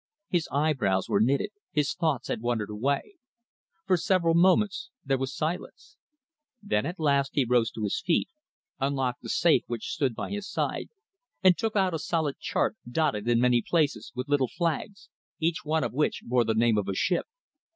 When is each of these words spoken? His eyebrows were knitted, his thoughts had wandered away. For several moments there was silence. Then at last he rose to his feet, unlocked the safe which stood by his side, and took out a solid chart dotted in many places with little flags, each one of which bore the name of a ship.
His 0.29 0.49
eyebrows 0.51 1.07
were 1.07 1.19
knitted, 1.21 1.51
his 1.71 1.93
thoughts 1.93 2.27
had 2.27 2.41
wandered 2.41 2.71
away. 2.71 3.17
For 3.85 3.97
several 3.97 4.33
moments 4.33 4.89
there 5.05 5.19
was 5.19 5.31
silence. 5.35 5.95
Then 6.59 6.87
at 6.87 6.99
last 6.99 7.33
he 7.35 7.45
rose 7.45 7.69
to 7.69 7.83
his 7.83 8.01
feet, 8.03 8.27
unlocked 8.79 9.21
the 9.21 9.29
safe 9.29 9.61
which 9.67 9.91
stood 9.91 10.15
by 10.15 10.31
his 10.31 10.49
side, 10.49 10.87
and 11.43 11.55
took 11.55 11.75
out 11.75 11.93
a 11.93 11.99
solid 11.99 12.39
chart 12.39 12.77
dotted 12.89 13.27
in 13.27 13.39
many 13.39 13.61
places 13.61 14.11
with 14.15 14.27
little 14.27 14.49
flags, 14.49 15.07
each 15.39 15.63
one 15.63 15.83
of 15.83 15.93
which 15.93 16.23
bore 16.25 16.45
the 16.45 16.55
name 16.55 16.79
of 16.79 16.87
a 16.87 16.95
ship. 16.95 17.27